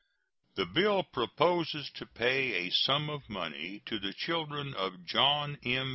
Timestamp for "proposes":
1.03-1.91